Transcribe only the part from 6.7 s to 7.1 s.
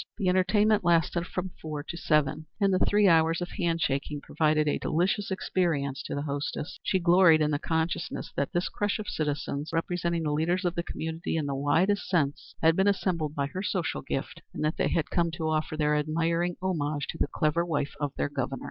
She